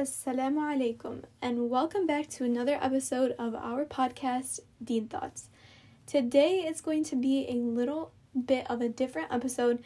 [0.00, 5.50] Assalamu alaikum, and welcome back to another episode of our podcast, Deen Thoughts.
[6.06, 8.10] Today is going to be a little
[8.46, 9.82] bit of a different episode.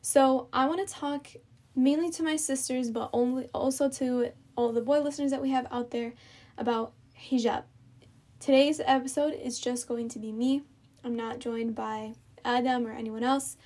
[0.00, 1.28] So, I want to talk
[1.76, 5.68] mainly to my sisters, but only also to all the boy listeners that we have
[5.70, 6.14] out there
[6.58, 7.62] about hijab.
[8.40, 10.62] Today's episode is just going to be me.
[11.04, 13.56] I'm not joined by Adam or anyone else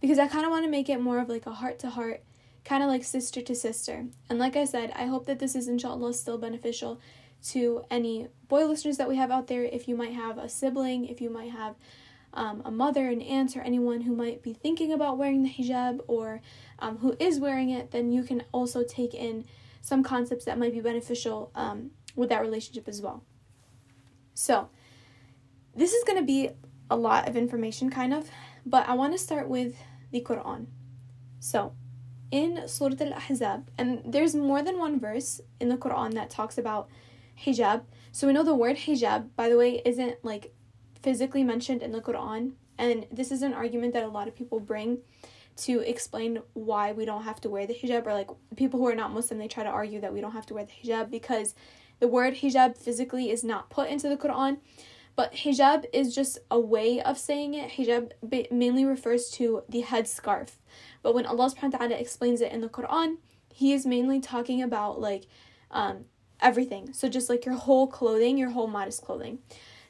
[0.00, 2.22] because I kind of want to make it more of like a heart to heart
[2.64, 4.06] kind of like sister to sister.
[4.28, 7.00] And like I said, I hope that this is inshallah still beneficial
[7.48, 9.64] to any boy listeners that we have out there.
[9.64, 11.74] If you might have a sibling, if you might have
[12.34, 16.00] um, a mother, an aunt, or anyone who might be thinking about wearing the hijab
[16.06, 16.40] or
[16.78, 19.44] um, who is wearing it, then you can also take in
[19.80, 23.24] some concepts that might be beneficial um, with that relationship as well.
[24.34, 24.68] So,
[25.74, 26.50] this is going to be
[26.90, 28.30] a lot of information, kind of,
[28.64, 29.74] but I want to start with
[30.10, 30.66] the Quran.
[31.40, 31.74] So,
[32.32, 36.58] in Surah Al Ahzab, and there's more than one verse in the Quran that talks
[36.58, 36.88] about
[37.44, 37.82] hijab.
[38.10, 40.52] So we know the word hijab, by the way, isn't like
[41.02, 44.58] physically mentioned in the Quran, and this is an argument that a lot of people
[44.58, 44.98] bring
[45.54, 48.94] to explain why we don't have to wear the hijab, or like people who are
[48.94, 51.54] not Muslim, they try to argue that we don't have to wear the hijab because
[52.00, 54.56] the word hijab physically is not put into the Quran.
[55.14, 57.72] But hijab is just a way of saying it.
[57.72, 58.12] Hijab
[58.50, 60.50] mainly refers to the headscarf.
[61.02, 63.16] But when Allah subhanahu wa ta'ala explains it in the Quran,
[63.52, 65.26] He is mainly talking about like
[65.70, 66.06] um,
[66.40, 66.92] everything.
[66.92, 69.38] So just like your whole clothing, your whole modest clothing.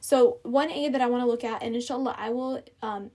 [0.00, 3.12] So one ayat that I want to look at, and inshallah I will um,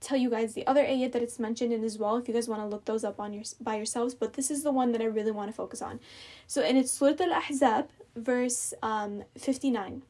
[0.00, 2.48] tell you guys the other ayat that it's mentioned in as well if you guys
[2.48, 5.00] want to look those up on your by yourselves but this is the one that
[5.00, 5.98] I really want to focus on
[6.46, 10.02] so in it's Surah Al-Ahzab verse um, 59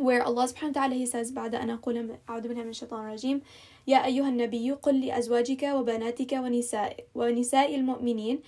[0.00, 3.40] where Allah subhanahu wa ta'ala he says بعد أن أقول أعوذ بالله من الشيطان الرجيم
[3.86, 8.40] يا أيها النبي قل لأزواجك وبناتك ونساء ونساء المؤمنين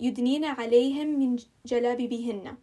[0.00, 2.56] يدنين عليهم من جلابيبهن.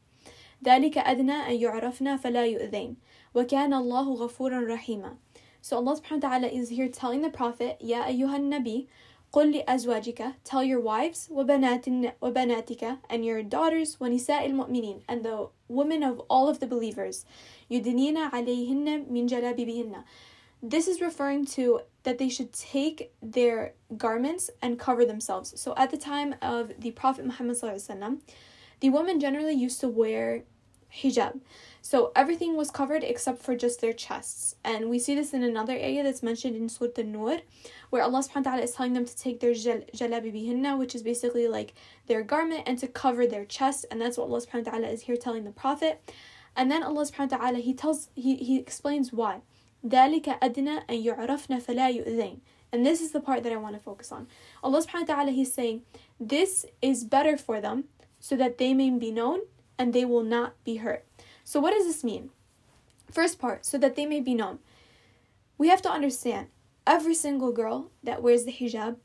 [0.65, 2.95] ذلك أدنى أن يعرفن فلا يؤذين.
[3.35, 5.17] وكان الله غفورا رحيما.
[5.61, 8.87] So Allah subhanahu wa ta'ala is here telling the Prophet يا أيها النبي
[9.32, 16.02] قل لأزواجك tell your wives وبنات وبناتك and your daughters ونساء المؤمنين and the women
[16.02, 17.24] of all of the believers
[17.70, 20.04] يدنين عليهن من جلابيبهن
[20.62, 25.60] this is referring to that they should take their garments and cover themselves.
[25.60, 27.58] So at the time of the Prophet Muhammad
[28.80, 30.44] the women generally used to wear
[30.92, 31.40] hijab.
[31.82, 34.56] So everything was covered except for just their chests.
[34.64, 37.40] And we see this in another area that's mentioned in Surah An-Nur,
[37.90, 41.02] where Allah subhanahu wa ta'ala is telling them to take their jalabi bihinna, which is
[41.02, 41.74] basically like
[42.06, 43.86] their garment, and to cover their chest.
[43.90, 46.02] And that's what Allah subhanahu wa ta'ala is here telling the Prophet.
[46.56, 49.42] And then Allah subhanahu wa ta'ala he tells he, he explains why.
[49.86, 52.40] ذلك أدنى أن يعرفن فلا يؤذين
[52.72, 54.26] and this is the part that I want to focus on.
[54.62, 55.82] Allah subhanahu wa ta'ala He's saying,
[56.20, 57.84] This is better for them
[58.20, 59.40] so that they may be known
[59.78, 61.04] and they will not be hurt.
[61.43, 62.29] So what does this mean?
[63.11, 64.59] First part, so that they may be known.
[65.57, 66.47] We have to understand
[66.87, 68.97] every single girl that wears the hijab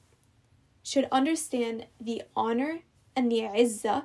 [0.82, 2.81] should understand the honor
[3.15, 4.04] and the izzah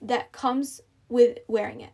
[0.00, 1.92] that comes with wearing it.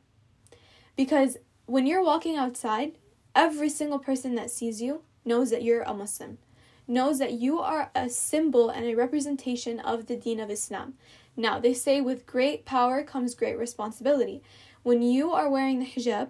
[0.96, 1.36] Because
[1.66, 2.92] when you're walking outside,
[3.34, 6.38] Every single person that sees you knows that you're a Muslim,
[6.88, 10.94] knows that you are a symbol and a representation of the deen of Islam.
[11.36, 14.42] Now, they say with great power comes great responsibility.
[14.82, 16.28] When you are wearing the hijab,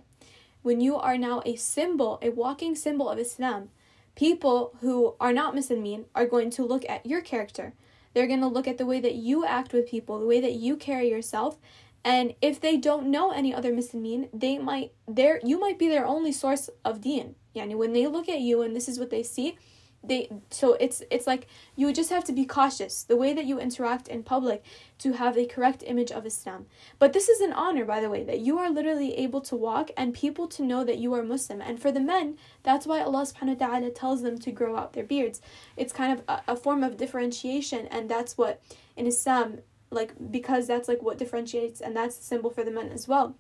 [0.63, 3.71] when you are now a symbol, a walking symbol of Islam,
[4.17, 7.75] people who are not Muslimin are going to look at your character.
[8.13, 10.55] They're going to look at the way that you act with people, the way that
[10.55, 11.59] you carry yourself,
[12.05, 16.07] and if they don't know any other Muslimin, they might there you might be their
[16.07, 17.35] only source of deen.
[17.55, 19.59] Yani when they look at you and this is what they see,
[20.08, 23.60] they so it's it's like you just have to be cautious the way that you
[23.60, 24.64] interact in public
[25.00, 26.66] to have a correct image of Islam.
[27.00, 29.92] But this is an honor by the way that you are literally able to walk
[29.98, 31.62] and people to know that you are Muslim.
[31.62, 34.94] And for the men, that's why Allah subhanahu wa ta'ala tells them to grow out
[34.94, 35.42] their beards.
[35.76, 38.62] It's kind of a, a form of differentiation and that's what
[38.96, 39.60] in Islam
[39.92, 43.36] like because that's like what differentiates and that's the symbol for the men as well.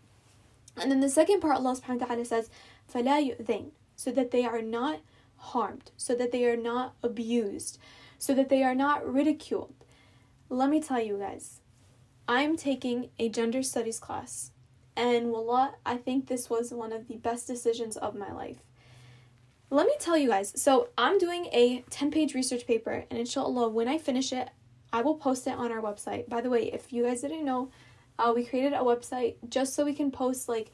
[0.78, 2.50] And then the second part Allah subhanahu wa ta'ala says,
[2.94, 5.00] فَلَا يُؤْذَيْنَ so that they are not
[5.41, 7.79] harmed, so that they are not abused,
[8.19, 9.75] so that they are not ridiculed.
[10.49, 11.61] Let me tell you guys,
[12.29, 14.53] I'm taking a gender studies class,
[14.97, 18.59] and wallah, I think this was one of the best decisions of my life.
[19.71, 23.69] Let me tell you guys, so I'm doing a 10 page research paper, and inshallah,
[23.69, 24.51] when I finish it,
[24.93, 26.29] I will post it on our website.
[26.29, 27.71] By the way, if you guys didn't know,
[28.19, 30.73] uh, we created a website just so we can post like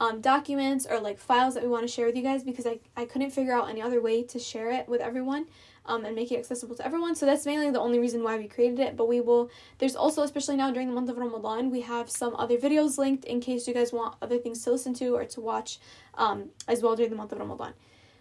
[0.00, 2.78] um, documents or like files that we want to share with you guys because I,
[2.96, 5.46] I couldn't figure out any other way to share it with everyone.
[5.88, 7.14] um, and make it accessible to everyone.
[7.16, 8.96] So that's mainly the only reason why we created it.
[8.96, 12.36] But we will, there's also, especially now during the month of Ramadan, we have some
[12.36, 15.40] other videos linked in case you guys want other things to listen to or to
[15.40, 15.78] watch
[16.14, 17.72] um, as well during the month of Ramadan.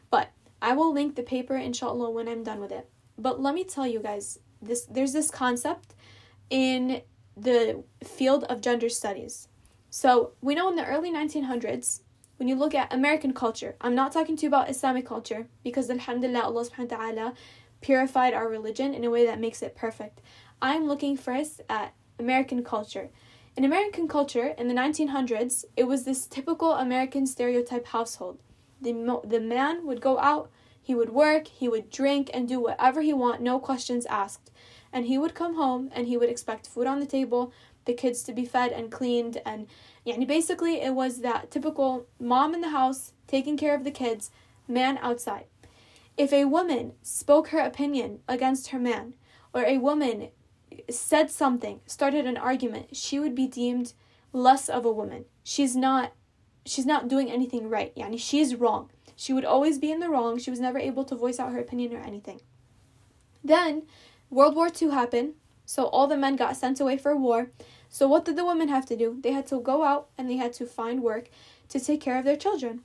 [0.09, 0.31] But
[0.61, 2.89] I will link the paper, inshallah, when I'm done with it.
[3.17, 5.93] But let me tell you guys, this there's this concept
[6.49, 7.01] in
[7.35, 9.49] the field of gender studies.
[9.97, 12.01] So we know in the early 1900s,
[12.35, 15.89] when you look at American culture, I'm not talking to you about Islamic culture because
[15.89, 17.33] Alhamdulillah, Allah subhanahu wa ta'ala
[17.81, 20.21] purified our religion in a way that makes it perfect.
[20.61, 23.09] I'm looking first at American culture.
[23.55, 28.37] In American culture, in the 1900s, it was this typical American stereotype household.
[28.79, 28.93] The,
[29.25, 33.13] the man would go out, he would work, he would drink, and do whatever he
[33.13, 34.51] want, no questions asked.
[34.93, 37.51] And he would come home and he would expect food on the table,
[37.87, 39.67] the kids to be fed and cleaned, and
[40.05, 44.29] yeah, basically it was that typical mom in the house taking care of the kids,
[44.67, 45.45] man outside.
[46.17, 49.15] If a woman spoke her opinion against her man,
[49.53, 50.29] or a woman
[50.89, 53.93] said something, started an argument, she would be deemed
[54.33, 55.25] less of a woman.
[55.43, 56.13] She's not
[56.65, 57.95] she's not doing anything right.
[57.95, 58.89] Yani she's wrong.
[59.15, 60.37] She would always be in the wrong.
[60.37, 62.41] She was never able to voice out her opinion or anything.
[63.43, 63.83] Then
[64.29, 65.33] World War II happened,
[65.65, 67.49] so all the men got sent away for war.
[67.89, 69.17] So what did the women have to do?
[69.21, 71.29] They had to go out and they had to find work
[71.69, 72.81] to take care of their children.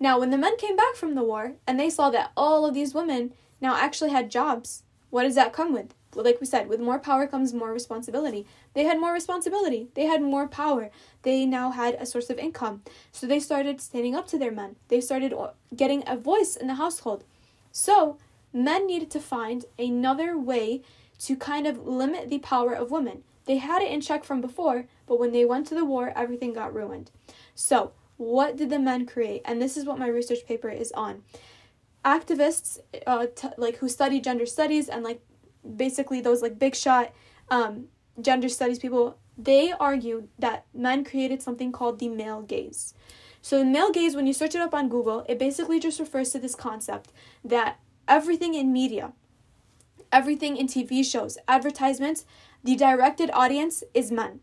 [0.00, 2.74] Now, when the men came back from the war and they saw that all of
[2.74, 5.94] these women now actually had jobs, what does that come with?
[6.22, 8.46] like we said, with more power comes more responsibility.
[8.74, 9.88] They had more responsibility.
[9.94, 10.90] They had more power.
[11.22, 12.82] They now had a source of income.
[13.12, 14.76] So they started standing up to their men.
[14.88, 15.34] They started
[15.74, 17.24] getting a voice in the household.
[17.72, 18.18] So
[18.52, 20.82] men needed to find another way
[21.20, 23.22] to kind of limit the power of women.
[23.46, 26.52] They had it in check from before, but when they went to the war, everything
[26.52, 27.10] got ruined.
[27.54, 29.42] So, what did the men create?
[29.44, 31.22] And this is what my research paper is on.
[32.04, 35.20] Activists, uh, t- like who study gender studies and like
[35.76, 37.12] basically those like big shot
[37.50, 37.88] um,
[38.20, 42.94] gender studies people, they argued that men created something called the male gaze.
[43.42, 46.30] So, the male gaze, when you search it up on Google, it basically just refers
[46.30, 47.12] to this concept
[47.44, 49.12] that everything in media,
[50.10, 52.24] everything in TV shows, advertisements,
[52.64, 54.40] the directed audience is men.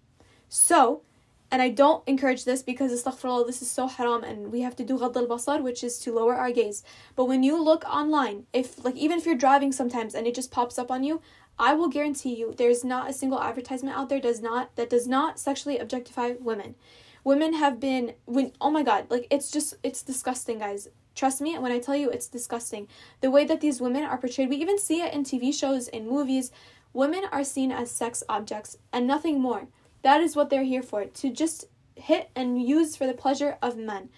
[0.48, 1.02] So,
[1.50, 4.86] and I don't encourage this because astaghfirullah, this is so haram and we have to
[4.86, 6.84] do ghad basar, which is to lower our gaze.
[7.16, 10.52] But when you look online, if like even if you're driving sometimes and it just
[10.52, 11.22] pops up on you,
[11.60, 15.08] I will guarantee you there's not a single advertisement out there does not that does
[15.08, 16.76] not sexually objectify women.
[17.24, 20.88] Women have been when oh my god, like it's just it's disgusting, guys.
[21.16, 22.88] Trust me when I tell you it's disgusting.
[23.20, 26.08] The way that these women are portrayed, we even see it in TV shows, in
[26.08, 26.52] movies.
[26.93, 29.69] Women are seen as sex objects and nothing more.
[30.03, 31.67] That is what they're here for, to just
[31.97, 34.09] hit and use for the pleasure of men.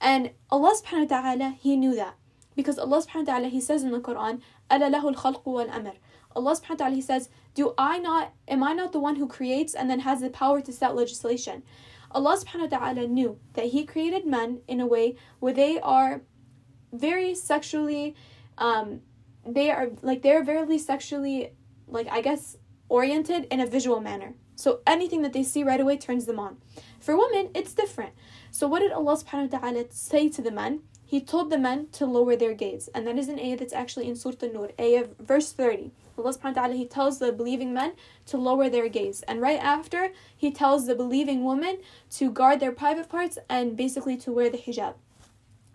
[0.00, 2.14] And Allah subhanahu wa ta'ala, He knew that.
[2.56, 4.40] Because Allah subhanahu wa ta'ala, He says in the Quran,
[4.70, 5.94] أَلَا لَهُ الْخَلْقُ وَالْأَمْرُ
[6.36, 9.28] Allah subhanahu wa ta'ala, He says, Do I not, am I not the one who
[9.28, 11.62] creates and then has the power to set legislation?
[12.10, 16.22] Allah subhanahu wa ta'ala knew that He created men in a way where they are
[16.92, 18.14] very sexually,
[18.58, 19.00] um,
[19.46, 21.52] they are, like, they're very sexually,
[21.89, 22.57] like, I guess,
[22.87, 24.33] oriented in a visual manner.
[24.55, 26.57] So anything that they see right away turns them on.
[26.99, 28.13] For women, it's different.
[28.51, 30.81] So what did Allah subhanahu wa ta'ala say to the men?
[31.05, 32.87] He told the men to lower their gaze.
[32.93, 35.91] And that is an ayah that's actually in Surah An-Nur, ayah verse 30.
[36.17, 37.93] Allah subhanahu wa ta'ala, He tells the believing men
[38.27, 39.23] to lower their gaze.
[39.23, 41.77] And right after, He tells the believing women
[42.11, 44.95] to guard their private parts and basically to wear the hijab.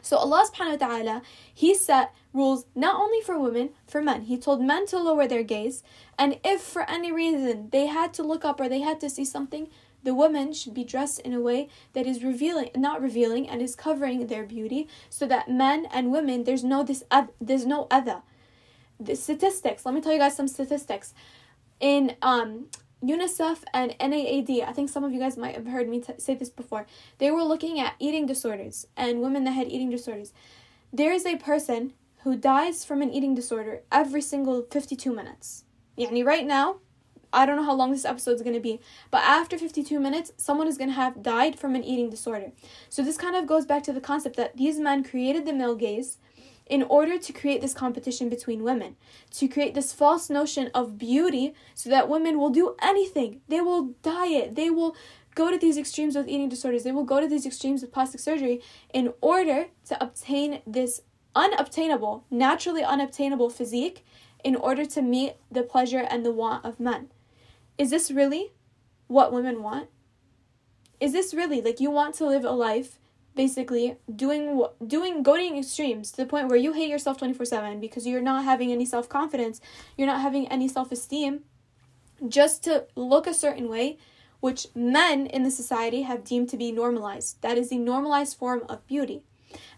[0.03, 1.23] So Allah subhanahu wa ta'ala,
[1.53, 4.23] He set rules not only for women, for men.
[4.23, 5.83] He told men to lower their gaze,
[6.19, 9.25] and if for any reason they had to look up or they had to see
[9.25, 9.69] something,
[10.03, 13.75] the woman should be dressed in a way that is revealing not revealing and is
[13.75, 17.03] covering their beauty so that men and women there's no this
[17.41, 18.21] there's no other
[19.01, 21.15] the statistics let me tell you guys some statistics
[21.81, 22.67] in um
[23.03, 26.35] UNICEF and NAAD, I think some of you guys might have heard me t- say
[26.35, 26.87] this before.
[27.19, 30.33] They were looking at eating disorders and women that had eating disorders.
[30.91, 31.93] There is a person
[32.25, 35.65] who dies from an eating disorder every single 52 minutes.
[35.99, 36.77] Yani right now,
[37.35, 40.33] I don't know how long this episode is going to be, but after 52 minutes,
[40.39, 42.53] someone is going to have died from an eating disorder.
[42.89, 45.75] So this kind of goes back to the concept that these men created the male
[45.75, 46.19] gaze
[46.67, 48.97] in order to create this competition between women,
[49.33, 53.41] to create this false notion of beauty so that women will do anything.
[53.49, 54.97] They will diet, they will
[55.35, 58.21] go to these extremes with eating disorders, they will go to these extremes with plastic
[58.21, 58.63] surgery
[58.95, 61.03] in order to obtain this
[61.35, 64.05] unobtainable, naturally unobtainable physique
[64.43, 67.11] in order to meet the pleasure and the want of men.
[67.79, 68.53] Is this really
[69.07, 69.89] what women want?
[71.01, 72.99] Is this really like you want to live a life
[73.35, 78.21] basically doing doing going extremes to the point where you hate yourself 24/7 because you're
[78.21, 79.61] not having any self-confidence,
[79.97, 81.43] you're not having any self-esteem
[82.29, 83.99] just to look a certain way
[84.41, 87.41] which men in the society have deemed to be normalized.
[87.41, 89.25] That is the normalized form of beauty.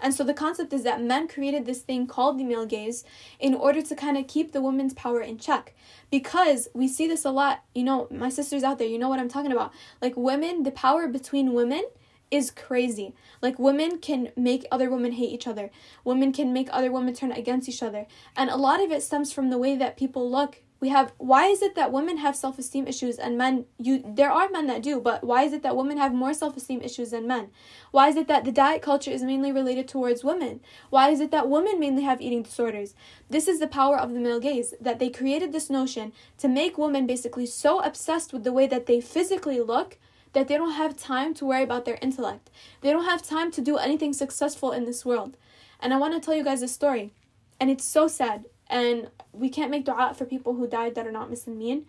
[0.00, 3.04] And so the concept is that men created this thing called the male gaze
[3.38, 5.74] in order to kind of keep the woman's power in check.
[6.10, 9.20] Because we see this a lot, you know, my sisters out there, you know what
[9.20, 9.72] I'm talking about.
[10.00, 11.84] Like women, the power between women
[12.30, 13.14] is crazy.
[13.40, 15.70] Like women can make other women hate each other.
[16.04, 18.06] Women can make other women turn against each other.
[18.36, 21.46] And a lot of it stems from the way that people look we have why
[21.46, 25.00] is it that women have self-esteem issues and men you there are men that do
[25.00, 27.48] but why is it that women have more self-esteem issues than men?
[27.90, 30.60] Why is it that the diet culture is mainly related towards women?
[30.90, 32.94] Why is it that women mainly have eating disorders?
[33.30, 36.76] This is the power of the male gaze that they created this notion to make
[36.76, 39.98] women basically so obsessed with the way that they physically look
[40.34, 42.50] that they don't have time to worry about their intellect.
[42.82, 45.36] They don't have time to do anything successful in this world.
[45.80, 47.12] And i want to tell you guys a story
[47.60, 51.12] and it's so sad and we can't make dua for people who died that are
[51.12, 51.84] not Muslimin.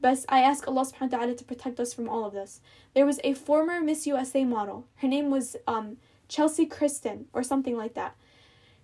[0.00, 2.60] But I ask Allah subhanahu wa ta'ala to protect us from all of this.
[2.94, 4.86] There was a former Miss USA model.
[4.96, 5.96] Her name was um,
[6.28, 8.16] Chelsea Kristen or something like that.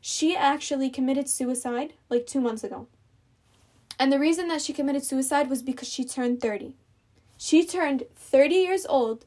[0.00, 2.86] She actually committed suicide like two months ago.
[3.98, 6.74] And the reason that she committed suicide was because she turned 30.
[7.36, 9.26] She turned 30 years old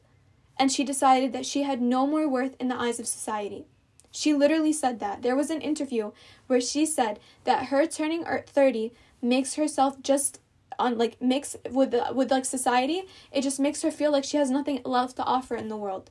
[0.58, 3.66] and she decided that she had no more worth in the eyes of society.
[4.14, 5.22] She literally said that.
[5.22, 6.12] There was an interview
[6.46, 10.40] where she said that her turning er, 30 makes herself just
[10.78, 13.02] on like makes with with like society,
[13.32, 16.10] it just makes her feel like she has nothing left to offer in the world.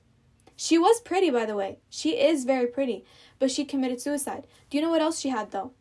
[0.57, 1.77] She was pretty by the way.
[1.89, 3.05] She is very pretty,
[3.39, 4.47] but she committed suicide.
[4.69, 5.71] Do you know what else she had though?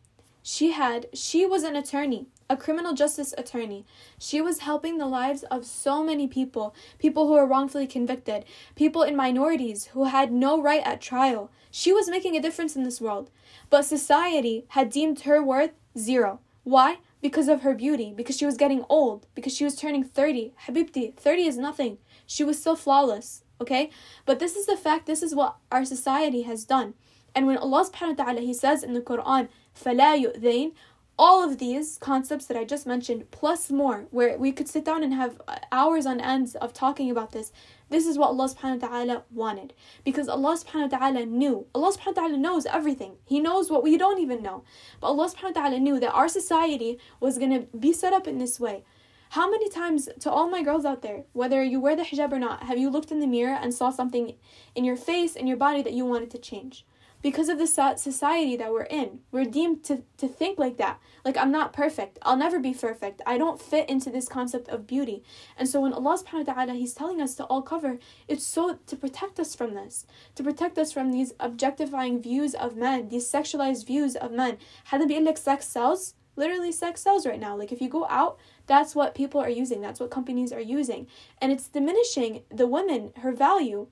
[0.41, 3.84] She had she was an attorney a criminal justice attorney.
[4.18, 9.02] She was helping the lives of so many people people who were wrongfully convicted, people
[9.02, 11.50] in minorities who had no right at trial.
[11.70, 13.30] She was making a difference in this world.
[13.70, 16.40] But society had deemed her worth zero.
[16.64, 16.98] Why?
[17.20, 20.54] Because of her beauty, because she was getting old, because she was turning 30.
[20.66, 21.98] Habibti, 30 is nothing.
[22.26, 23.90] She was still flawless, okay?
[24.24, 26.94] But this is the fact, this is what our society has done.
[27.34, 30.72] And when Allah subhanahu wa ta'ala, He says in the Quran, فَلَا يُؤْذَيْنَ
[31.17, 35.03] all of these concepts that I just mentioned, plus more, where we could sit down
[35.03, 37.51] and have uh, hours on ends of talking about this.
[37.89, 39.73] This is what Allah subhanahu wa ta'ala wanted.
[40.03, 41.67] Because Allah subhanahu wa ta'ala knew.
[41.75, 43.17] Allah subhanahu wa ta'ala knows everything.
[43.25, 44.63] He knows what we don't even know.
[44.99, 48.39] But Allah subhanahu wa ta'ala knew that our society was to be set up in
[48.39, 48.83] this way.
[49.29, 52.39] How many times, to all my girls out there, whether you wear the hijab or
[52.39, 54.35] not, have you looked in the mirror and saw something
[54.75, 56.85] in your face and your body that you wanted to change?
[57.23, 59.21] Because of the society that we're in.
[59.31, 60.99] We're deemed to, to think like that.
[61.23, 62.19] Like, I'm not perfect.
[62.21, 63.21] I'll never be perfect.
[63.25, 65.23] I don't fit into this concept of beauty.
[65.57, 68.77] And so, when Allah subhanahu wa ta'ala, He's telling us to all cover, it's so
[68.85, 73.31] to protect us from this, to protect us from these objectifying views of men, these
[73.31, 74.57] sexualized views of men.
[74.85, 76.15] Hadn't like sex sells.
[76.35, 77.55] Literally, sex sells right now.
[77.55, 78.37] Like, if you go out,
[78.67, 81.07] that's what people are using, that's what companies are using.
[81.39, 83.87] And it's diminishing the woman, her value,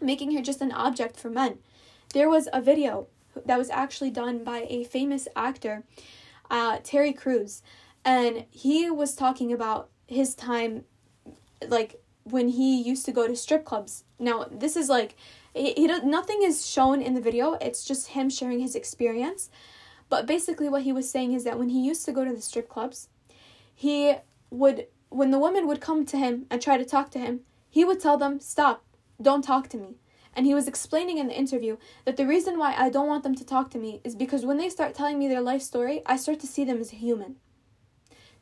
[0.00, 1.58] making her just an object for men.
[2.14, 3.06] There was a video
[3.44, 5.84] that was actually done by a famous actor,
[6.50, 7.62] uh, Terry Crews,
[8.04, 10.84] and he was talking about his time,
[11.66, 14.04] like when he used to go to strip clubs.
[14.18, 15.16] Now, this is like,
[15.54, 17.54] he, he nothing is shown in the video.
[17.60, 19.50] It's just him sharing his experience.
[20.08, 22.40] But basically, what he was saying is that when he used to go to the
[22.40, 23.08] strip clubs,
[23.74, 24.14] he
[24.50, 27.84] would, when the woman would come to him and try to talk to him, he
[27.84, 28.82] would tell them, "Stop,
[29.20, 29.96] don't talk to me."
[30.34, 33.34] And he was explaining in the interview that the reason why I don't want them
[33.34, 36.16] to talk to me is because when they start telling me their life story, I
[36.16, 37.36] start to see them as a human.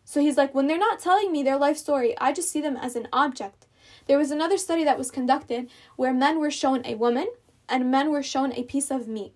[0.04, 2.76] So he's like, when they're not telling me their life story, I just see them
[2.76, 3.66] as an object.
[4.06, 7.26] There was another study that was conducted where men were shown a woman
[7.68, 9.32] and men were shown a piece of meat,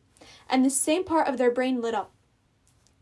[0.48, 2.12] and the same part of their brain lit up.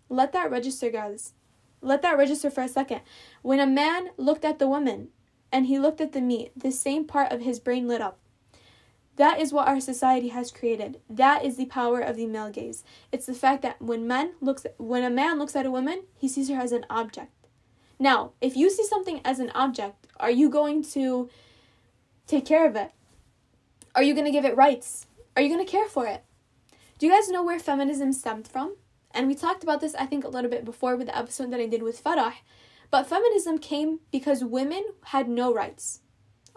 [0.08, 1.34] Let that register, guys.
[1.82, 3.02] Let that register for a second.
[3.42, 5.08] When a man looked at the woman
[5.52, 8.18] and he looked at the meat, the same part of his brain lit up.
[9.18, 11.00] That is what our society has created.
[11.10, 12.84] That is the power of the male gaze.
[13.10, 16.28] It's the fact that when men looks when a man looks at a woman, he
[16.28, 17.32] sees her as an object.
[17.98, 21.28] Now, if you see something as an object, are you going to
[22.28, 22.92] take care of it?
[23.96, 25.06] Are you going to give it rights?
[25.34, 26.22] Are you going to care for it?
[26.98, 28.76] Do you guys know where feminism stemmed from?
[29.10, 31.60] And we talked about this I think a little bit before with the episode that
[31.60, 32.34] I did with Farah.
[32.92, 36.02] But feminism came because women had no rights.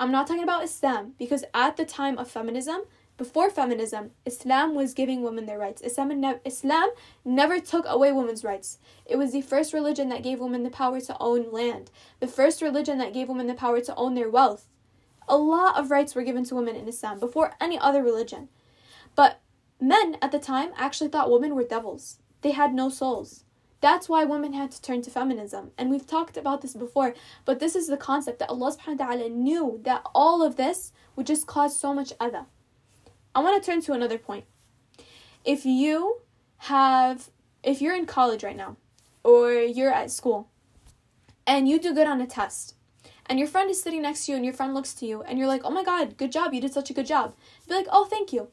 [0.01, 2.81] I'm not talking about Islam because at the time of feminism,
[3.17, 5.79] before feminism, Islam was giving women their rights.
[5.83, 6.89] Islam, ne- Islam
[7.23, 8.79] never took away women's rights.
[9.05, 12.63] It was the first religion that gave women the power to own land, the first
[12.63, 14.67] religion that gave women the power to own their wealth.
[15.27, 18.49] A lot of rights were given to women in Islam before any other religion.
[19.13, 19.39] But
[19.79, 22.17] men at the time actually thought women were devils.
[22.41, 23.43] They had no souls.
[23.81, 25.71] That's why women had to turn to feminism.
[25.77, 29.05] And we've talked about this before, but this is the concept that Allah subhanahu wa
[29.07, 32.45] ta'ala knew that all of this would just cause so much other.
[33.33, 34.45] I want to turn to another point.
[35.43, 36.21] If you
[36.65, 37.31] have
[37.63, 38.77] if you're in college right now
[39.23, 40.49] or you're at school
[41.47, 42.75] and you do good on a test
[43.25, 45.39] and your friend is sitting next to you and your friend looks to you and
[45.39, 46.53] you're like, "Oh my god, good job.
[46.53, 47.33] You did such a good job."
[47.67, 48.49] Be like, "Oh, thank you."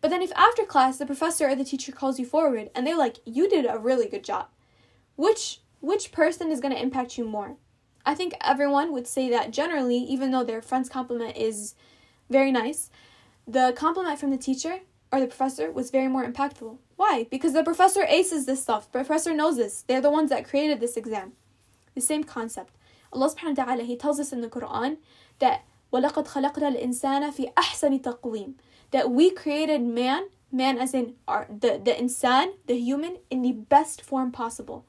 [0.00, 2.96] But then if after class the professor or the teacher calls you forward and they're
[2.96, 4.48] like, "You did a really good job."
[5.15, 7.55] Which which person is going to impact you more?
[8.05, 11.75] I think everyone would say that generally, even though their friend's compliment is
[12.29, 12.89] very nice,
[13.47, 14.79] the compliment from the teacher
[15.11, 16.77] or the professor was very more impactful.
[16.95, 17.27] Why?
[17.29, 18.91] Because the professor aces this stuff.
[18.91, 19.83] The professor knows this.
[19.87, 21.33] They're the ones that created this exam.
[21.95, 22.73] The same concept.
[23.13, 24.97] Allah subhanahu wa ta'ala, He tells us in the Quran
[25.39, 25.63] that
[25.93, 28.55] وَلَقَدْ خَلَقْنَا الْإِنسَانَ فِي أَحْسَنِ تَقْوِيمٍ
[28.91, 33.53] That we created man, man as in our, the, the insan, the human, in the
[33.53, 34.85] best form possible.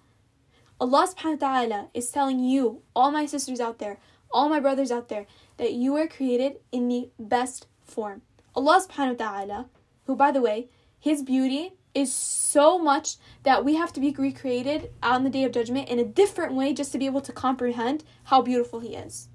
[0.83, 3.99] Allah subhanahu wa ta'ala is telling you, all my sisters out there,
[4.33, 8.21] all my brothers out there, that you are created in the best form.
[8.53, 9.65] Allah subhanahu wa ta'ala,
[10.07, 10.67] who by the way,
[10.99, 15.53] his beauty is so much that we have to be recreated on the day of
[15.53, 19.29] judgment in a different way just to be able to comprehend how beautiful he is.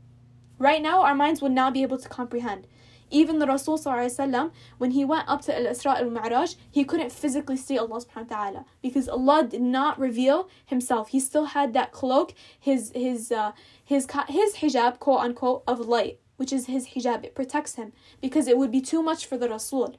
[0.58, 2.66] Right now, our minds would not be able to comprehend.
[3.10, 7.12] Even the Rasul وسلم, when he went up to Al Isra al Mi'raj, he couldn't
[7.12, 11.08] physically see Allah subhanahu wa ta'ala because Allah did not reveal himself.
[11.08, 13.52] He still had that cloak, his his uh,
[13.84, 17.24] his his hijab, quote unquote, of light, which is his hijab.
[17.24, 19.96] It protects him because it would be too much for the Rasul.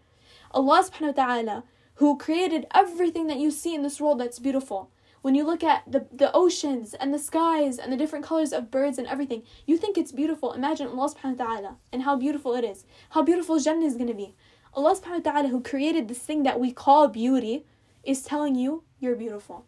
[0.51, 1.63] Allah subhanahu wa ta'ala,
[1.95, 5.83] who created everything that you see in this world that's beautiful, when you look at
[5.91, 9.77] the, the oceans and the skies and the different colors of birds and everything, you
[9.77, 10.53] think it's beautiful.
[10.53, 12.85] Imagine Allah subhanahu wa ta'ala and how beautiful it is.
[13.11, 14.35] How beautiful Jannah is going to be.
[14.73, 17.65] Allah subhanahu wa ta'ala, who created this thing that we call beauty,
[18.03, 19.65] is telling you you're beautiful.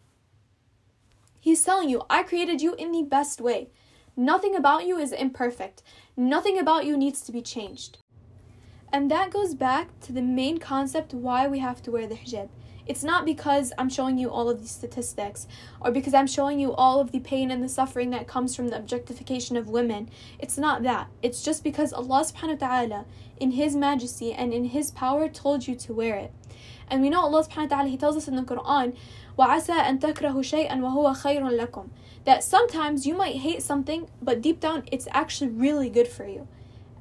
[1.38, 3.68] He's telling you, I created you in the best way.
[4.16, 5.82] Nothing about you is imperfect.
[6.16, 7.98] Nothing about you needs to be changed.
[8.92, 12.48] And that goes back to the main concept why we have to wear the hijab.
[12.87, 15.45] It's not because I'm showing you all of these statistics
[15.81, 18.69] or because I'm showing you all of the pain and the suffering that comes from
[18.69, 20.09] the objectification of women.
[20.39, 21.09] It's not that.
[21.21, 23.05] It's just because Allah subhanahu wa ta'ala,
[23.39, 26.31] in His majesty and in His power, told you to wear it.
[26.89, 28.95] And we know Allah subhanahu wa ta'ala, He tells us in the Quran,
[29.37, 31.89] وَعَسَىٰ أَن تَكْرَهُ شَيْئًا وَهُوَ خَيْرٌ لَكُمْ
[32.23, 36.47] That sometimes you might hate something, but deep down it's actually really good for you.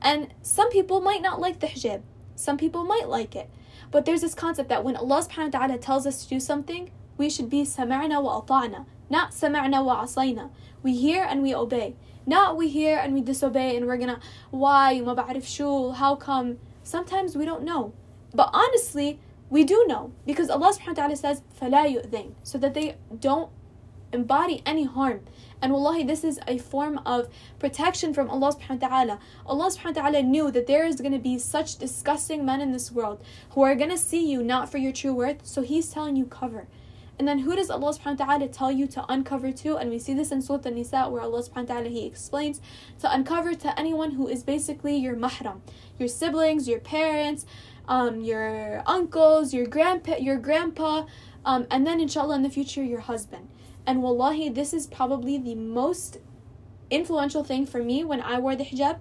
[0.02, 2.02] And some people might not like the hijab.
[2.34, 3.48] Some people might like it.
[3.90, 6.90] But there's this concept that when Allah subhanahu wa ta'ala tells us to do something,
[7.16, 10.50] we should be sama'na wa ata'na, not sama'na wa asayna.
[10.82, 11.96] We hear and we obey.
[12.26, 16.58] Not we hear and we disobey and we're gonna, why, ma ba'rif shu, how come?
[16.82, 17.92] Sometimes we don't know.
[18.34, 22.74] But honestly, we do know because Allah subhanahu wa ta'ala says, فَلَا يُؤْذِينَ so that
[22.74, 23.50] they don't
[24.12, 25.20] embody any harm.
[25.61, 29.19] And wallahi, this is a form of protection from Allah subhanahu wa ta'ala.
[29.45, 32.71] Allah subhanahu wa ta'ala knew that there is going to be such disgusting men in
[32.71, 35.89] this world who are going to see you not for your true worth, so He's
[35.89, 36.67] telling you cover.
[37.19, 39.77] And then who does Allah subhanahu wa ta'ala tell you to uncover to?
[39.77, 42.59] And we see this in Surah An-Nisa where Allah subhanahu wa ta'ala He explains
[42.99, 45.61] to uncover to anyone who is basically your mahram,
[45.99, 47.45] your siblings, your parents,
[47.87, 51.05] um, your uncles, your grandpa, your grandpa,
[51.45, 53.49] um, and then inshallah in the future your husband.
[53.85, 56.19] And wallahi, this is probably the most
[56.89, 58.99] influential thing for me when I wore the hijab,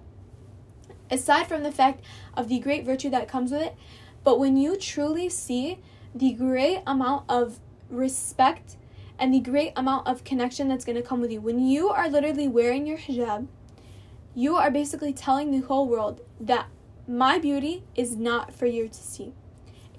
[1.09, 2.03] aside from the fact
[2.35, 3.75] of the great virtue that comes with it.
[4.23, 5.79] But when you truly see
[6.15, 8.77] the great amount of respect
[9.19, 12.09] and the great amount of connection that's going to come with you, when you are
[12.09, 13.47] literally wearing your hijab,
[14.33, 16.67] you are basically telling the whole world that
[17.07, 19.33] my beauty is not for you to see.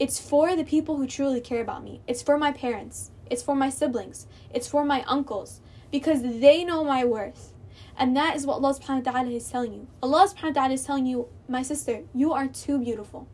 [0.01, 2.01] It's for the people who truly care about me.
[2.09, 3.12] It's for my parents.
[3.31, 4.27] It's for my siblings.
[4.53, 5.61] It's for my uncles.
[5.91, 7.53] Because they know my worth.
[7.97, 9.87] And that is what Allah subhanahu wa ta'ala is telling you.
[10.03, 13.29] Allah subhanahu wa ta'ala is telling you, my sister, you are too beautiful.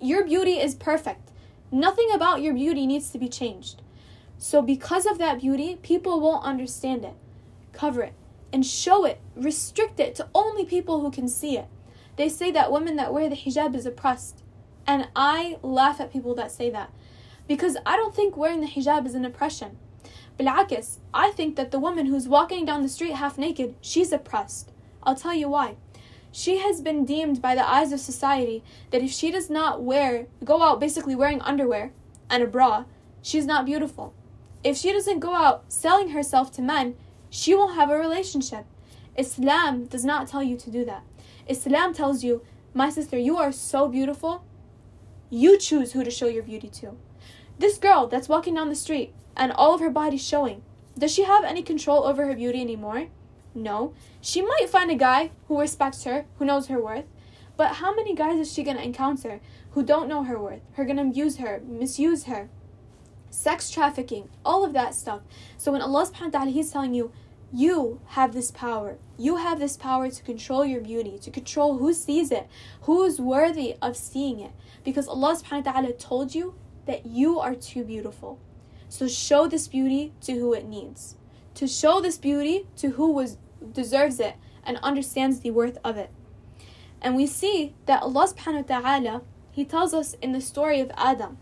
[0.00, 1.30] Your beauty is perfect.
[1.70, 3.82] Nothing about your beauty needs to be changed.
[4.38, 7.14] So, because of that beauty, people won't understand it.
[7.72, 8.14] Cover it
[8.52, 9.20] and show it.
[9.34, 11.66] Restrict it to only people who can see it.
[12.16, 14.42] They say that women that wear the hijab is oppressed.
[14.86, 16.90] And I laugh at people that say that
[17.46, 19.76] because I don't think wearing the hijab is an oppression.
[20.38, 24.72] Bilakis, I think that the woman who's walking down the street half naked, she's oppressed.
[25.02, 25.76] I'll tell you why.
[26.32, 30.26] She has been deemed by the eyes of society that if she does not wear,
[30.44, 31.92] go out basically wearing underwear
[32.28, 32.84] and a bra,
[33.22, 34.14] she's not beautiful.
[34.64, 36.96] If she doesn't go out selling herself to men,
[37.30, 38.64] she won't have a relationship.
[39.16, 41.04] Islam does not tell you to do that.
[41.46, 44.44] Islam tells you, my sister, you are so beautiful
[45.30, 46.96] You choose who to show your beauty to.
[47.58, 50.62] This girl that's walking down the street and all of her body's showing,
[50.98, 53.08] does she have any control over her beauty anymore?
[53.54, 53.94] No.
[54.20, 57.04] She might find a guy who respects her, who knows her worth,
[57.56, 59.40] but how many guys is she going to encounter
[59.70, 62.48] who don't know her worth, who are going to abuse her, misuse her?
[63.30, 65.22] Sex trafficking, all of that stuff.
[65.56, 67.12] So when Allah subhanahu wa ta'ala He's telling you,
[67.52, 68.98] you have this power.
[69.16, 72.48] You have this power to control your beauty, to control who sees it,
[72.82, 74.50] who is worthy of seeing it.
[74.84, 76.54] Because Allah subhanahu wa ta'ala told you
[76.86, 78.38] that you are too beautiful.
[78.88, 81.16] So show this beauty to who it needs.
[81.54, 83.38] To show this beauty to who was
[83.72, 86.10] deserves it and understands the worth of it.
[87.00, 90.90] And we see that Allah subhanahu wa ta'ala, He tells us in the story of
[90.96, 91.38] Adam.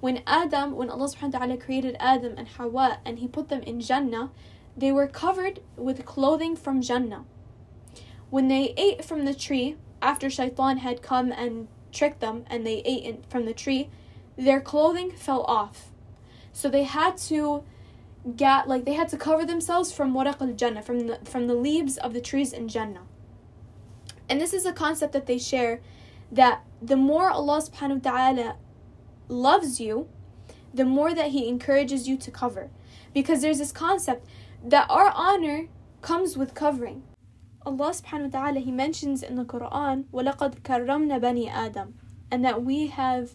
[0.00, 3.62] When Adam, when Allah subhanahu wa ta'ala created Adam and Hawa and He put them
[3.62, 4.30] in Jannah,
[4.76, 7.24] they were covered with clothing from Jannah.
[8.30, 12.82] When they ate from the tree, after Shaitan had come and tricked them and they
[12.84, 13.90] ate from the tree,
[14.37, 15.89] their clothing fell off.
[16.53, 17.63] So they had to
[18.35, 21.53] get like they had to cover themselves from waraq al jannah from the from the
[21.53, 23.05] leaves of the trees in Jannah.
[24.29, 25.79] And this is a concept that they share
[26.31, 28.55] that the more Allah subhanahu wa ta'ala
[29.29, 30.09] loves you,
[30.73, 32.69] the more that He encourages you to cover.
[33.13, 34.27] Because there's this concept
[34.63, 35.67] that our honor
[36.01, 37.03] comes with covering.
[37.65, 41.95] Allah subhanahu wa ta'ala He mentions in the Quran وَلَقَدْ كَرَّمْنَا بَنِي Adam
[42.29, 43.31] and that we have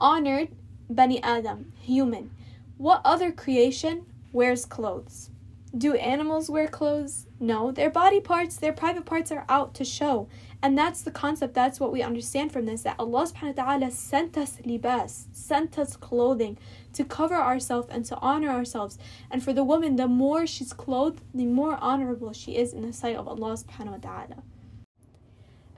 [0.00, 0.48] honored
[0.90, 2.30] Bani Adam, human.
[2.76, 5.30] What other creation wears clothes?
[5.76, 7.26] Do animals wear clothes?
[7.38, 10.28] No, their body parts, their private parts are out to show.
[10.62, 13.90] And that's the concept, that's what we understand from this that Allah subhanahu wa ta'ala
[13.90, 16.58] sent us libas, sent us clothing
[16.94, 18.98] to cover ourselves and to honor ourselves.
[19.30, 22.92] And for the woman, the more she's clothed, the more honorable she is in the
[22.92, 24.42] sight of Allah subhanahu wa ta'ala.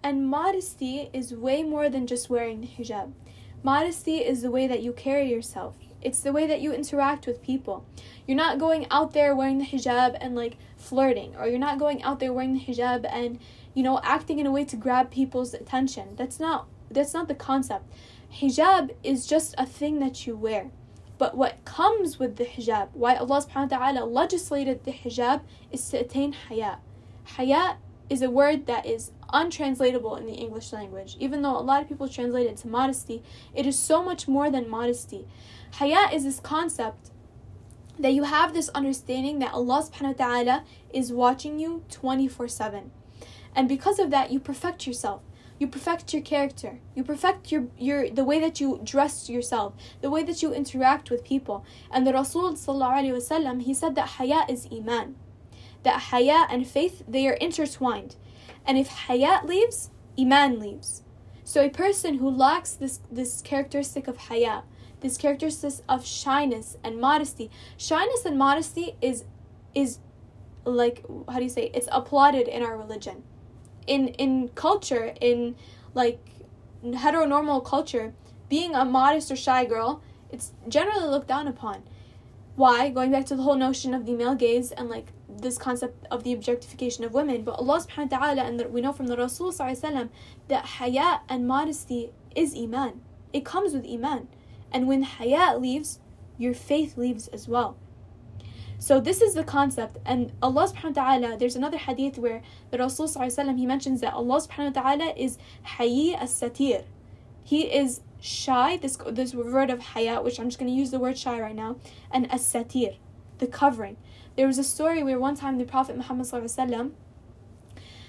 [0.03, 3.13] And modesty is way more than just wearing the hijab.
[3.63, 5.77] Modesty is the way that you carry yourself.
[6.01, 7.85] It's the way that you interact with people.
[8.27, 12.03] You're not going out there wearing the hijab and like flirting, or you're not going
[12.03, 13.39] out there wearing the hijab and
[13.75, 16.17] you know acting in a way to grab people's attention.
[16.17, 17.85] That's not that's not the concept.
[18.33, 20.71] Hijab is just a thing that you wear.
[21.19, 25.87] But what comes with the hijab, why Allah subhanahu wa ta'ala legislated the hijab, is
[25.91, 26.79] to attain haya.
[27.37, 27.77] Haya
[28.09, 31.17] is a word that is untranslatable in the English language.
[31.19, 33.23] Even though a lot of people translate it to modesty,
[33.55, 35.27] it is so much more than modesty.
[35.75, 37.11] Haya is this concept
[37.99, 42.91] that you have this understanding that Allah subhanahu wa ta'ala is watching you 24 7.
[43.55, 45.23] And because of that, you perfect yourself.
[45.59, 46.81] You perfect your character.
[46.95, 51.11] You perfect your, your the way that you dress yourself, the way that you interact
[51.11, 51.67] with people.
[51.91, 55.17] And the Rasul he said that haya is iman.
[55.83, 58.17] That haya and faith they are intertwined.
[58.67, 61.03] And if hayat leaves, iman leaves.
[61.45, 64.63] So a person who lacks this this characteristic of hayat,
[65.01, 67.51] this characteristic of shyness and modesty.
[67.77, 69.25] Shyness and modesty is
[69.75, 69.99] is
[70.65, 73.25] like how do you say it's applauded in our religion.
[73.87, 75.57] In in culture, in
[75.95, 76.21] like
[76.85, 78.15] heteronormal culture,
[78.49, 81.83] being a modest or shy girl, it's generally looked down upon.
[82.57, 82.91] Why?
[82.91, 86.25] Going back to the whole notion of the male gaze and like this concept of
[86.25, 87.43] the objectification of women.
[87.43, 92.11] But Allah subhanahu wa ta'ala, and we know from the Rasul that haya and modesty
[92.35, 93.01] is iman.
[93.33, 94.29] It comes with iman.
[94.73, 95.99] And when haya leaves,
[96.39, 97.77] your faith leaves as well.
[98.79, 102.79] So this is the concept, and Allah subhanahu wa ta'ala, there's another hadith where the
[102.79, 105.37] Rasul he mentions that Allah subhanahu wa ta'ala is
[105.77, 106.85] hayi as-satir.
[107.45, 111.19] He is shy, this this word of haya, which I'm just gonna use the word
[111.19, 111.77] shy right now,
[112.11, 112.97] and as-satir,
[113.37, 113.99] the covering.
[114.41, 116.27] There was a story where one time the Prophet Muhammad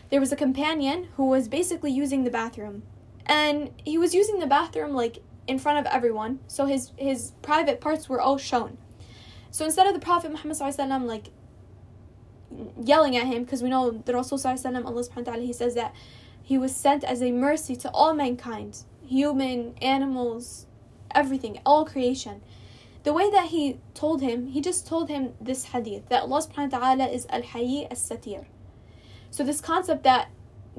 [0.09, 2.83] there was a companion who was basically using the bathroom.
[3.25, 7.81] And he was using the bathroom like in front of everyone, so his his private
[7.81, 8.77] parts were all shown.
[9.49, 11.25] So instead of the Prophet Muhammad like
[12.81, 15.93] yelling at him, because we know the Rasul Allah subhanahu wa ta'ala, he says that
[16.41, 20.65] he was sent as a mercy to all mankind, human, animals,
[21.13, 22.41] everything, all creation.
[23.03, 26.71] The way that he told him, he just told him this hadith that Allah subhanahu
[26.71, 28.45] wa ta'ala is al hayy as satir.
[29.31, 30.29] So this concept that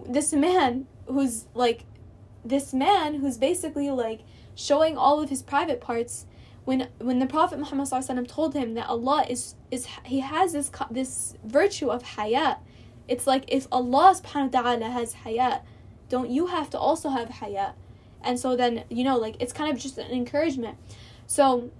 [0.06, 1.84] this man who's like
[2.44, 4.20] this man who's basically like
[4.54, 6.26] showing all of his private parts
[6.64, 11.34] when when the prophet Muhammad told him that Allah is is he has this this
[11.44, 12.58] virtue of hayat
[13.08, 15.62] it's like if Allah subhanahu wa ta'ala has hayat
[16.08, 17.72] don't you have to also have hayat
[18.22, 20.78] and so then you know like it's kind of just an encouragement
[21.26, 21.70] so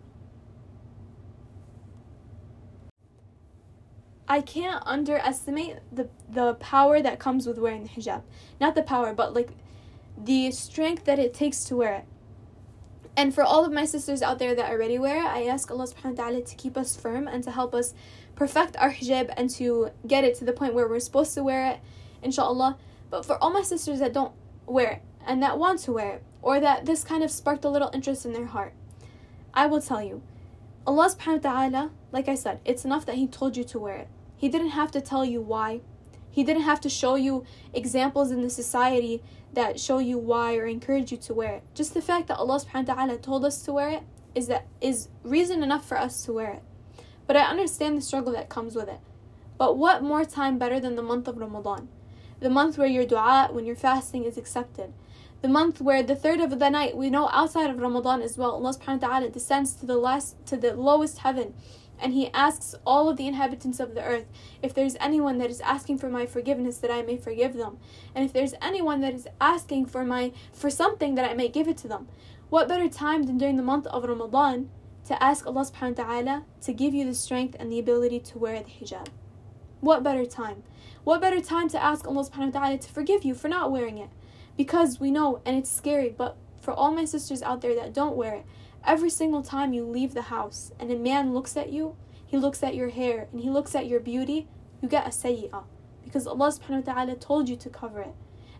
[4.33, 8.23] I can't underestimate the the power that comes with wearing the hijab.
[8.59, 9.51] Not the power, but like
[10.17, 12.07] the strength that it takes to wear it.
[13.15, 15.87] And for all of my sisters out there that already wear it, I ask Allah
[15.87, 17.93] subhanahu wa ta'ala to keep us firm and to help us
[18.35, 21.67] perfect our hijab and to get it to the point where we're supposed to wear
[21.71, 21.81] it,
[22.23, 22.79] inshallah.
[23.11, 24.33] But for all my sisters that don't
[24.65, 27.69] wear it and that want to wear it, or that this kind of sparked a
[27.69, 28.73] little interest in their heart,
[29.53, 30.23] I will tell you,
[30.87, 33.97] Allah subhanahu wa ta'ala, like I said, it's enough that He told you to wear
[33.97, 34.09] it.
[34.43, 35.83] He didn't have to tell you why.
[36.29, 40.67] He didn't have to show you examples in the society that show you why or
[40.67, 41.63] encourage you to wear it.
[41.77, 44.03] Just the fact that Allah subhanahu wa ta'ala told us to wear it
[44.35, 46.63] is that is reason enough for us to wear it.
[47.29, 48.99] But I understand the struggle that comes with it.
[49.59, 51.89] But what more time better than the month of Ramadan?
[52.41, 54.93] The month where your dua, when you're fasting, is accepted.
[55.41, 58.51] The month where the third of the night, we know outside of Ramadan as well,
[58.51, 61.55] Allah subhanahu wa ta'ala descends to the last to the lowest heaven
[62.03, 64.27] and he asks all of the inhabitants of the earth
[64.61, 67.79] if there's anyone that is asking for my forgiveness that I may forgive them
[68.15, 71.69] and if there's anyone that is asking for my for something that I may give
[71.69, 72.09] it to them.
[72.51, 74.69] What better time than during the month of Ramadan
[75.07, 78.39] to ask Allah subhanahu wa ta'ala to give you the strength and the ability to
[78.39, 79.09] wear the hijab?
[79.81, 80.65] What better time?
[81.05, 83.99] What better time to ask Allah subhanahu wa ta'ala to forgive you for not wearing
[83.99, 84.11] it?
[84.57, 88.17] Because we know and it's scary but for all my sisters out there that don't
[88.17, 88.47] wear it
[88.85, 92.63] Every single time you leave the house and a man looks at you, he looks
[92.63, 94.49] at your hair and he looks at your beauty,
[94.81, 95.65] you get a sayyah.
[96.03, 98.15] Because Allah subhanahu wa ta'ala told you to cover it.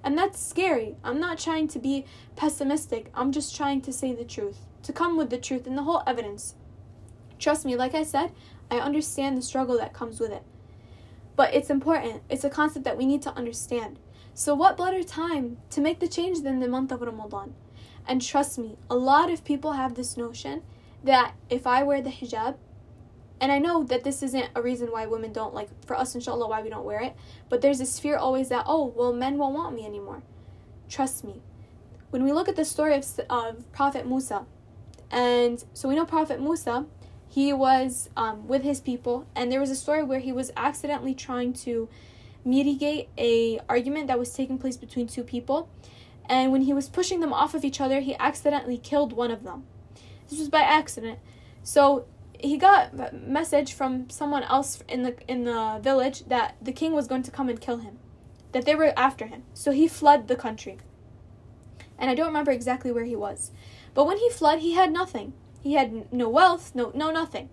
[0.05, 0.97] And that's scary.
[1.03, 2.05] I'm not trying to be
[2.37, 3.11] pessimistic.
[3.15, 4.67] I'm just trying to say the truth.
[4.85, 6.55] To come with the truth and the whole evidence.
[7.39, 8.33] Trust me, like I said,
[8.71, 10.43] I understand the struggle that comes with it.
[11.35, 12.23] But it's important.
[12.29, 13.99] It's a concept that we need to understand.
[14.35, 17.55] So, what better time to make the change than the month of Ramadan?
[18.07, 20.63] And trust me, a lot of people have this notion
[21.05, 22.57] that if I wear the hijab,
[23.41, 26.49] and I know that this isn't a reason why women don't like for us inshallah
[26.49, 27.17] why we don't wear it,
[27.49, 30.23] but there's this fear always that oh, well men won't want me anymore.
[30.89, 31.43] Trust me.
[32.11, 34.47] When we look at the story of, of Prophet Musa,
[35.11, 36.87] and so we know Prophet Musa,
[37.29, 41.15] he was um, with his people, and there was a story where he was accidentally
[41.15, 41.89] trying to
[42.45, 45.69] mitigate a argument that was taking place between two people
[46.27, 49.43] and when he was pushing them off of each other, he accidentally killed one of
[49.43, 49.65] them.
[50.29, 51.19] This was by accident.
[51.63, 52.07] So
[52.39, 56.93] he got a message from someone else in the in the village that the king
[56.93, 57.99] was going to come and kill him,
[58.53, 59.45] that they were after him.
[59.55, 60.79] So he fled the country.
[61.99, 63.53] And I don't remember exactly where he was.
[63.95, 65.35] But when he fled, he had nothing.
[65.63, 67.51] He had no wealth, no no nothing.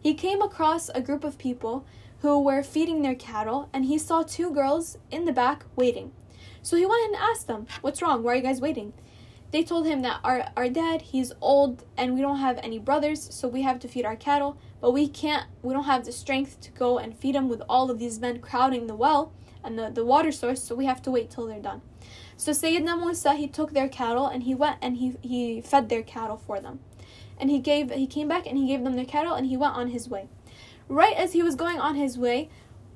[0.00, 1.86] He came across a group of people
[2.20, 6.12] who were feeding their cattle and he saw two girls in the back waiting.
[6.62, 8.22] So he went and asked them, What's wrong?
[8.22, 8.92] Why are you guys waiting?
[9.50, 13.34] They told him that our, our dad, he's old and we don't have any brothers,
[13.34, 16.58] so we have to feed our cattle, but we can't, we don't have the strength
[16.62, 19.30] to go and feed them with all of these men crowding the well
[19.62, 21.82] and the, the water source, so we have to wait till they're done.
[22.38, 26.02] So Sayyidina Musa, he took their cattle and he went and he, he fed their
[26.02, 26.80] cattle for them.
[27.38, 29.74] And he gave, he came back and he gave them their cattle and he went
[29.74, 30.28] on his way.
[30.88, 32.48] Right as he was going on his way,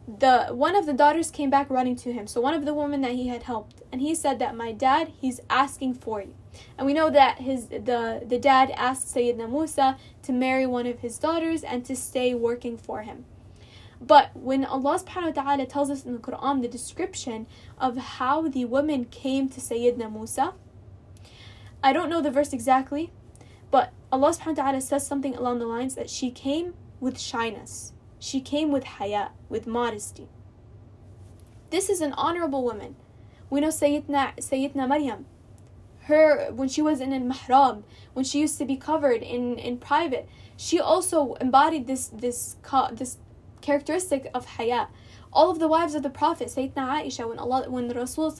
[0.06, 2.26] the one of the daughters came back running to him.
[2.26, 5.12] So one of the women that he had helped and he said that my dad
[5.20, 6.34] he's asking for you.
[6.78, 11.00] And we know that his the the dad asked sayyidina musa to marry one of
[11.00, 13.24] his daughters and to stay working for him.
[14.00, 17.46] But when allah subhanahu wa ta'ala tells us in the quran the description
[17.78, 20.54] of how the woman came to sayyidina musa
[21.82, 23.10] i don't know the verse exactly
[23.70, 27.94] but allah subhanahu wa ta'ala says something along the lines that she came with shyness
[28.18, 30.28] she came with haya, with modesty.
[31.70, 32.96] This is an honorable woman.
[33.50, 35.26] We know Sayyidina, Sayyidina Maryam.
[36.02, 39.78] Her, when she was in al mihrab, when she used to be covered in, in
[39.78, 42.56] private, she also embodied this, this,
[42.92, 43.18] this
[43.60, 44.86] characteristic of haya.
[45.32, 48.30] All of the wives of the Prophet, Sayyidina Aisha, when Allah, when the Rasul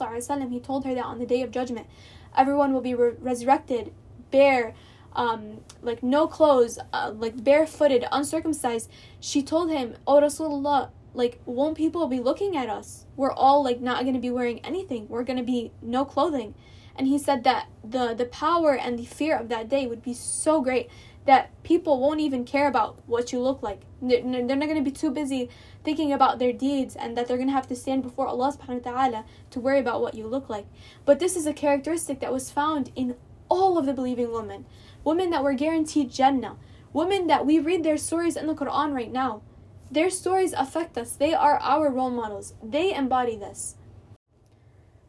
[0.49, 1.87] he told her that on the day of judgment,
[2.35, 3.93] everyone will be re- resurrected
[4.31, 4.73] bare,
[5.17, 11.75] um, like no clothes, uh, like barefooted, uncircumcised, she told him, Oh Rasulullah, like won't
[11.75, 13.05] people be looking at us?
[13.15, 15.07] We're all like not gonna be wearing anything.
[15.09, 16.53] We're gonna be no clothing.
[16.95, 20.13] And he said that the the power and the fear of that day would be
[20.13, 20.89] so great
[21.25, 23.81] that people won't even care about what you look like.
[24.01, 25.49] They're, they're not going to be too busy
[25.83, 28.85] thinking about their deeds and that they're going to have to stand before Allah subhanahu
[28.85, 30.67] wa ta'ala to worry about what you look like.
[31.03, 33.17] But this is a characteristic that was found in
[33.49, 34.65] all of the believing women
[35.03, 36.57] women that were guaranteed Jannah,
[36.93, 39.41] women that we read their stories in the Quran right now.
[39.89, 43.75] Their stories affect us, they are our role models, they embody this.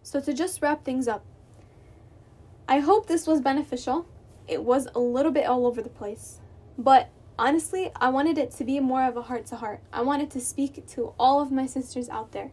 [0.02, 1.24] So, to just wrap things up,
[2.68, 4.06] I hope this was beneficial.
[4.46, 6.38] It was a little bit all over the place,
[6.78, 9.80] but honestly, I wanted it to be more of a heart to heart.
[9.92, 12.52] I wanted to speak to all of my sisters out there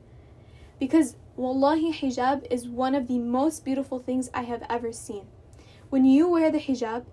[0.79, 5.25] because wallahi hijab is one of the most beautiful things I have ever seen.
[5.89, 7.05] When you wear the hijab,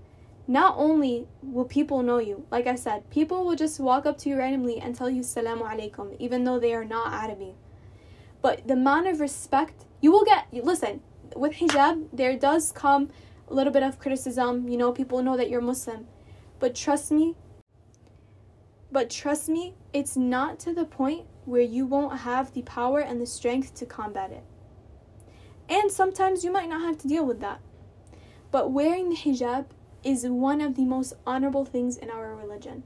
[0.47, 4.29] not only will people know you, like I said, people will just walk up to
[4.29, 7.55] you randomly and tell you Salamu Alaikum, even though they are not Arabi.
[8.41, 11.01] But the amount of respect you will get, listen,
[11.37, 13.11] with hijab, there does come
[13.49, 14.69] a little bit of criticism.
[14.69, 16.07] You know, people know that you're Muslim.
[16.59, 17.37] But trust me,
[18.91, 23.21] but trust me, it's not to the point where you won't have the power and
[23.21, 24.45] the strength to combat it.
[25.69, 27.61] And sometimes you might not have to deal with that.
[28.51, 29.67] But wearing the hijab
[30.05, 32.83] is one of the most honorable things in our religion.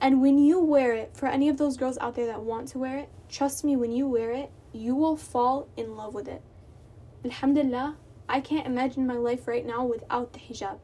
[0.00, 2.78] And when you wear it, for any of those girls out there that want to
[2.78, 6.42] wear it, trust me, when you wear it, you will fall in love with it.
[7.24, 7.96] Alhamdulillah,
[8.28, 10.78] I can't imagine my life right now without the hijab.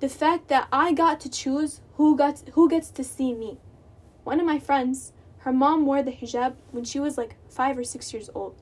[0.00, 3.58] The fact that I got to choose who got who gets to see me.
[4.24, 7.84] One of my friends, her mom wore the hijab when she was like 5 or
[7.84, 8.56] 6 years old.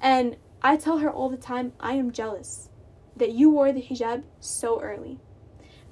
[0.00, 2.68] And I tell her all the time, I am jealous
[3.16, 5.18] that you wore the hijab so early.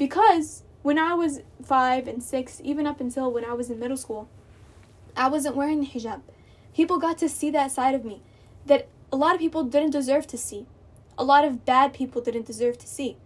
[0.01, 3.99] Because when I was five and six, even up until when I was in middle
[3.99, 4.31] school,
[5.15, 6.23] I wasn't wearing the hijab.
[6.75, 8.23] People got to see that side of me
[8.65, 10.65] that a lot of people didn't deserve to see.
[11.19, 13.19] A lot of bad people didn't deserve to see.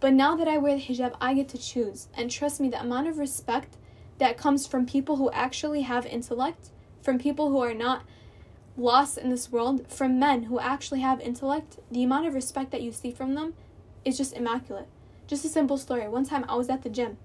[0.00, 2.08] But now that I wear the hijab, I get to choose.
[2.14, 3.76] And trust me, the amount of respect
[4.18, 6.70] that comes from people who actually have intellect,
[7.02, 8.02] from people who are not
[8.76, 12.82] lost in this world, from men who actually have intellect, the amount of respect that
[12.82, 13.54] you see from them
[14.04, 14.88] is just immaculate.
[15.30, 16.08] Just a simple story.
[16.08, 17.16] One time I was at the gym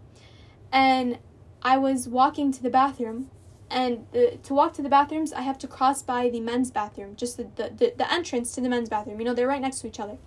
[0.72, 1.18] and
[1.64, 3.32] I was walking to the bathroom
[3.68, 7.16] and the, to walk to the bathrooms I have to cross by the men's bathroom,
[7.16, 9.20] just the, the, the, the entrance to the men's bathroom.
[9.20, 10.20] You know, they're right next to each other.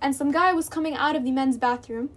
[0.00, 2.10] And some guy was coming out of the men's bathroom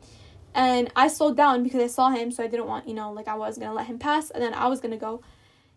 [0.53, 3.27] and I slowed down because I saw him, so I didn't want, you know, like
[3.27, 5.23] I was gonna let him pass, and then I was gonna go.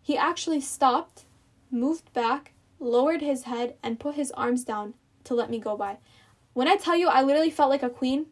[0.03, 1.25] He actually stopped,
[1.71, 5.97] moved back, lowered his head, and put his arms down to let me go by.
[6.53, 8.27] When I tell you, I literally felt like a queen.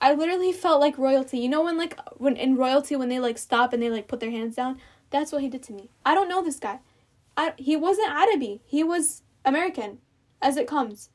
[0.00, 1.38] I literally felt like royalty.
[1.38, 4.20] You know when like when in royalty when they like stop and they like put
[4.20, 4.78] their hands down?
[5.10, 5.90] That's what he did to me.
[6.04, 6.80] I don't know this guy.
[7.36, 8.60] I he wasn't Arabi.
[8.64, 9.98] He was American
[10.40, 11.10] as it comes.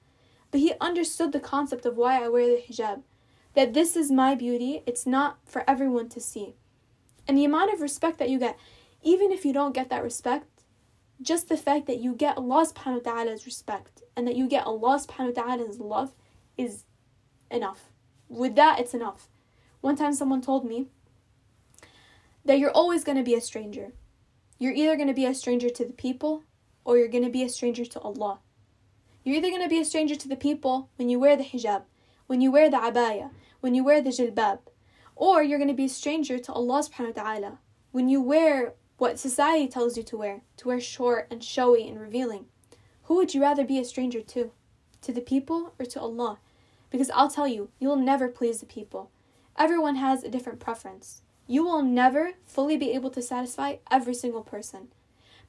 [0.51, 3.03] But he understood the concept of why I wear the hijab.
[3.55, 4.83] That this is my beauty.
[4.85, 6.55] It's not for everyone to see.
[7.27, 8.57] And the amount of respect that you get,
[9.01, 10.63] even if you don't get that respect,
[11.21, 14.65] just the fact that you get Allah subhanahu wa ta'ala's respect and that you get
[14.65, 16.11] Allah subhanahu wa ta'ala's love
[16.57, 16.83] is
[17.49, 17.92] enough
[18.29, 19.27] with that, it's enough.
[19.81, 20.87] One time, someone told me
[22.45, 23.93] that you're always going to be a stranger.
[24.57, 26.43] You're either going to be a stranger to the people
[26.85, 28.39] or you're going to be a stranger to Allah.
[29.23, 31.83] You're either going to be a stranger to the people when you wear the hijab,
[32.27, 33.29] when you wear the abaya,
[33.61, 34.59] when you wear the jilbab,
[35.15, 37.57] or you're going to be a stranger to Allah subhanahu wa ta'ala
[37.91, 41.99] when you wear what society tells you to wear, to wear short and showy and
[41.99, 42.45] revealing.
[43.03, 44.51] Who would you rather be a stranger to?
[45.01, 46.39] To the people or to Allah?
[46.93, 49.09] Because I'll tell you, you will never please the people.
[49.57, 51.23] Everyone has a different preference.
[51.47, 54.89] You will never fully be able to satisfy every single person.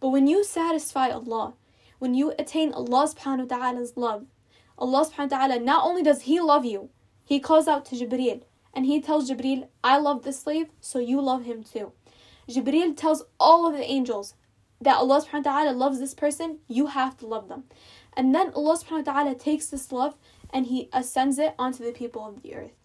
[0.01, 1.53] But when you satisfy Allah,
[1.99, 4.25] when you attain Allah subhanahu wa ta'ala's love,
[4.79, 6.89] Allah subhanahu wa ta'ala not only does He love you,
[7.27, 11.21] He calls out to Jibreel and He tells Jibreel, I love this slave, so you
[11.21, 11.93] love him too.
[12.49, 14.33] Jibreel tells all of the angels
[14.81, 17.65] that Allah subhanahu wa ta'ala loves this person, you have to love them.
[18.17, 20.17] And then Allah subhanahu wa ta'ala takes this love
[20.53, 22.77] and He ascends it onto the people of the earth.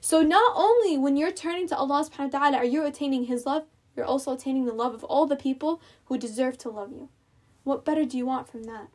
[0.00, 3.46] So not only when you're turning to Allah subhanahu wa ta'ala are you attaining His
[3.46, 3.64] love,
[3.96, 7.08] you're also attaining the love of all the people who deserve to love you.
[7.64, 8.88] What better do you want from that?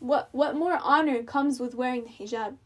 [0.00, 2.56] What what more honor comes with wearing the hijab?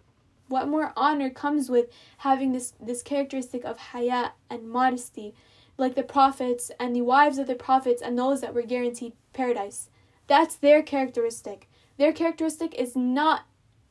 [0.49, 5.35] What more honor comes with having this, this characteristic of haya and modesty,
[5.77, 9.91] like the prophets and the wives of the prophets and those that were guaranteed paradise?
[10.29, 11.69] That's their characteristic.
[11.99, 13.43] Their characteristic is not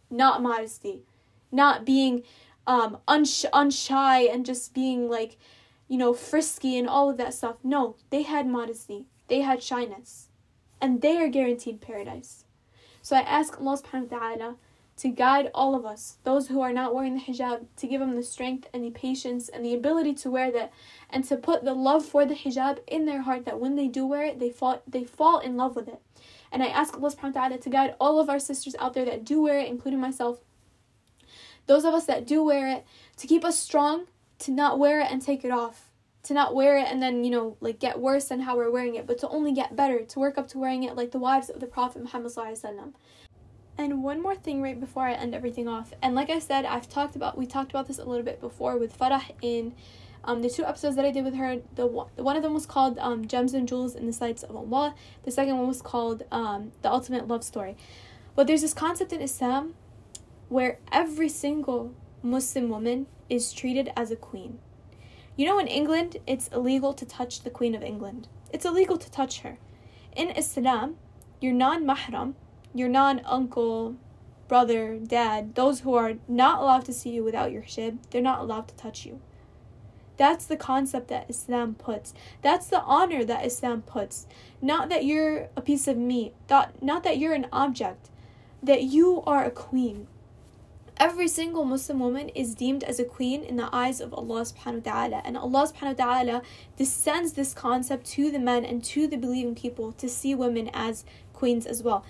[0.10, 1.04] not modesty,
[1.52, 2.24] not being
[2.68, 5.38] um unsh- unshy and just being like,
[5.88, 7.58] you know, frisky and all of that stuff.
[7.64, 9.08] No, they had modesty.
[9.28, 10.30] They had shyness.
[10.82, 12.46] And they are guaranteed paradise.
[13.02, 14.56] So I ask Allah subhanahu wa ta'ala
[14.98, 18.16] to guide all of us, those who are not wearing the hijab, to give them
[18.16, 20.72] the strength and the patience and the ability to wear that,
[21.10, 24.06] and to put the love for the hijab in their heart that when they do
[24.06, 26.02] wear it, they fall they fall in love with it.
[26.56, 29.04] And I ask Allah subhanahu wa ta'ala to guide all of our sisters out there
[29.04, 30.40] that do wear it, including myself.
[31.66, 32.86] Those of us that do wear it,
[33.18, 34.06] to keep us strong,
[34.40, 35.92] to not wear it and take it off.
[36.24, 38.96] To not wear it and then, you know, like get worse than how we're wearing
[38.96, 41.50] it, but to only get better, to work up to wearing it like the wives
[41.50, 42.32] of the Prophet Muhammad.
[43.78, 45.92] And one more thing right before I end everything off.
[46.02, 48.78] And like I said, I've talked about we talked about this a little bit before
[48.78, 49.74] with Farah in
[50.26, 52.98] um, the two episodes that I did with her, the one of them was called
[53.00, 56.72] um, "Gems and Jewels in the Sights of Allah." The second one was called um,
[56.82, 57.78] "The Ultimate Love Story."
[58.36, 59.76] But there's this concept in Islam
[60.50, 64.60] where every single Muslim woman is treated as a queen.
[65.36, 68.28] You know, in England, it's illegal to touch the Queen of England.
[68.52, 69.58] It's illegal to touch her.
[70.16, 70.96] In Islam,
[71.42, 72.36] your non mahram,
[72.74, 73.96] your non uncle,
[74.48, 78.40] brother, dad, those who are not allowed to see you without your hijab, they're not
[78.40, 79.20] allowed to touch you.
[80.18, 82.14] That's the concept that Islam puts.
[82.42, 84.28] That's the honor that Islam puts.
[84.62, 88.10] Not that you're a piece of meat, not, not that you're an object,
[88.64, 90.08] that you are a queen.
[90.98, 94.86] Every single Muslim woman is deemed as a queen in the eyes of Allah subhanahu
[94.86, 95.22] wa ta'ala.
[95.26, 96.42] And Allah subhanahu wa ta'ala
[96.78, 101.04] descends this concept to the men and to the believing people to see women as
[101.34, 102.06] queens as well.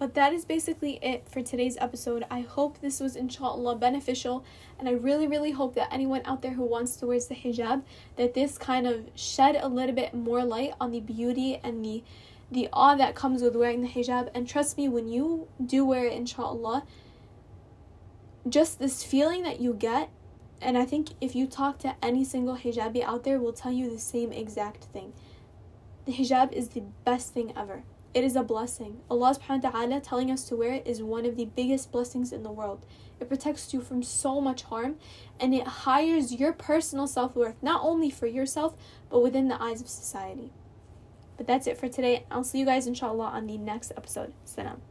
[0.00, 2.24] But that is basically it for today's episode.
[2.30, 4.42] I hope this was inshallah beneficial
[4.78, 7.82] and I really really hope that anyone out there who wants to wear the hijab
[8.16, 12.02] that this kind of shed a little bit more light on the beauty and the
[12.50, 16.06] the awe that comes with wearing the hijab and trust me when you do wear
[16.06, 16.84] it inshallah
[18.48, 20.08] just this feeling that you get
[20.62, 23.90] and I think if you talk to any single hijabi out there will tell you
[23.90, 25.12] the same exact thing.
[26.06, 27.82] The hijab is the best thing ever.
[28.12, 29.00] It is a blessing.
[29.08, 32.32] Allah subhanahu wa ta'ala telling us to wear it is one of the biggest blessings
[32.32, 32.84] in the world.
[33.20, 34.96] It protects you from so much harm
[35.38, 38.74] and it hires your personal self worth, not only for yourself,
[39.10, 40.50] but within the eyes of society.
[41.36, 42.26] But that's it for today.
[42.30, 44.32] I'll see you guys inshallah on the next episode.
[44.44, 44.82] Salam.